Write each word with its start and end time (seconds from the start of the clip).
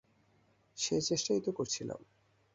সেই 0.77 1.01
চেষ্টাই 1.01 1.41
তো 1.41 1.51
করছিলাম। 1.51 1.99